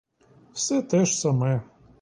[0.53, 1.61] Все те ж саме.